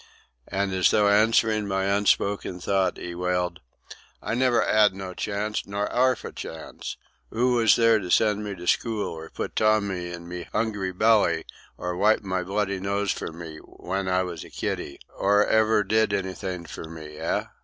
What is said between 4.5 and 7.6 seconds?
'ad no chance, not 'arf a chance! 'Oo